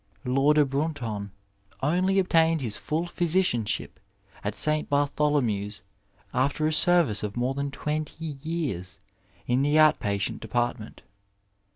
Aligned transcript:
Lauder 0.25 0.65
Brunton 0.65 1.29
only 1.83 2.17
obtained 2.17 2.59
his 2.61 2.75
full 2.75 3.05
physicianship 3.05 3.99
at 4.43 4.57
St. 4.57 4.89
Bartholomew's 4.89 5.83
after 6.33 6.65
a 6.65 6.73
service 6.73 7.21
of 7.21 7.37
more 7.37 7.53
than 7.53 7.69
twenty 7.69 8.25
years 8.41 8.99
in 9.45 9.61
the 9.61 9.77
out 9.77 9.99
patient 9.99 10.41
department. 10.41 11.03